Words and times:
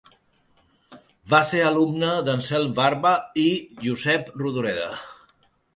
Va 1.33 1.41
ser 1.51 1.61
alumne 1.65 2.09
d'Anselm 2.31 2.73
Barba 2.81 3.15
i 3.47 3.49
Josep 3.87 4.35
Rodoreda. 4.43 4.91